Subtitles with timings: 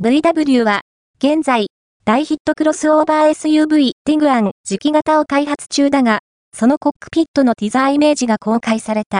[0.00, 0.82] VW は、
[1.18, 1.70] 現在、
[2.04, 6.20] 大ヒットクロスオーバー SUV ティグアン次期型を開発中だが、
[6.56, 9.16] そのコックピットのティザーイメージが公開された。